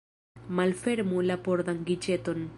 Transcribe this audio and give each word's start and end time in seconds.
Malfermu 0.59 1.23
la 1.29 1.39
pordan 1.49 1.85
giĉeton. 1.91 2.47